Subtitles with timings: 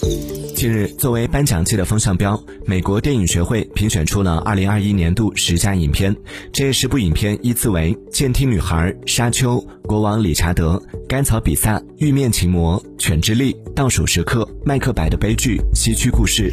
[0.00, 6.14] 近日，作为颁奖季的风向标，美国电影学会评选出了2021年度十佳影片。
[6.52, 9.56] 这十部影片依次为《监听女孩》《沙丘》
[9.86, 16.52] 《国王理查德》《甘草比萨》《玉面情魔》《犬之力》《倒数时刻》《麦克白的悲剧》《西区故事》。